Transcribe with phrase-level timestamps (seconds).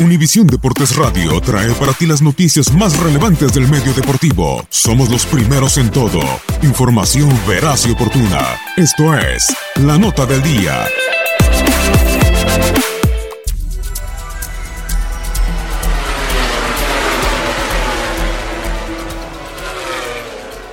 [0.00, 4.64] Univisión Deportes Radio trae para ti las noticias más relevantes del medio deportivo.
[4.70, 6.20] Somos los primeros en todo.
[6.62, 8.58] Información veraz y oportuna.
[8.78, 10.86] Esto es La Nota del Día.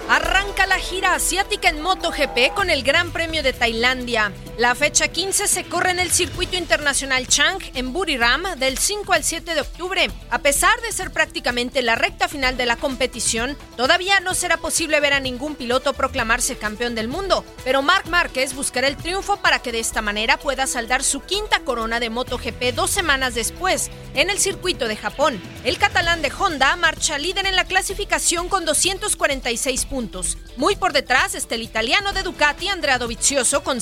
[0.08, 4.32] Arranca la gira asiática en MotoGP con el Gran Premio de Tailandia.
[4.58, 9.24] La fecha 15 se corre en el circuito internacional Chang en Buriram del 5 al
[9.24, 10.10] 7 de octubre.
[10.32, 15.00] A pesar de ser prácticamente la recta final de la competición, todavía no será posible
[15.00, 19.60] ver a ningún piloto proclamarse campeón del mundo, pero Marc Márquez buscará el triunfo para
[19.60, 24.32] que de esta manera pueda saldar su quinta corona de MotoGP dos semanas después en
[24.32, 25.40] el circuito de Japón.
[25.66, 30.36] El catalán de Honda marcha líder en la clasificación con 246 puntos.
[30.56, 33.82] Muy por detrás está el italiano de Ducati Andrea Dovizioso con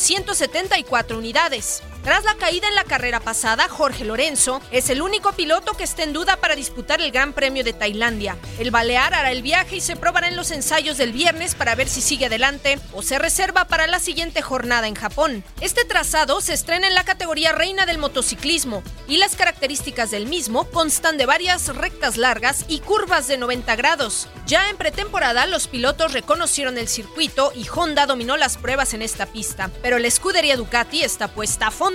[0.67, 1.83] 174 unidades.
[2.05, 6.03] Tras la caída en la carrera pasada, Jorge Lorenzo es el único piloto que está
[6.03, 8.38] en duda para disputar el Gran Premio de Tailandia.
[8.59, 11.89] El Balear hará el viaje y se probará en los ensayos del viernes para ver
[11.89, 15.44] si sigue adelante o se reserva para la siguiente jornada en Japón.
[15.61, 20.65] Este trazado se estrena en la categoría reina del motociclismo y las características del mismo
[20.65, 24.27] constan de varias rectas largas y curvas de 90 grados.
[24.45, 29.25] Ya en pretemporada, los pilotos reconocieron el circuito y Honda dominó las pruebas en esta
[29.25, 31.94] pista, pero la escudería Ducati está puesta a fondo